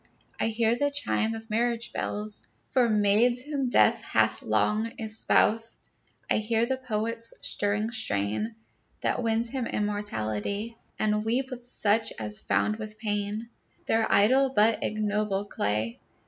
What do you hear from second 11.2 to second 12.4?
weep with such as